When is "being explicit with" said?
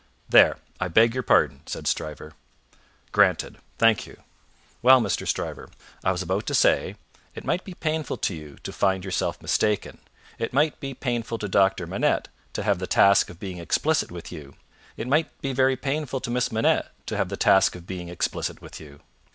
13.39-14.31, 17.85-18.79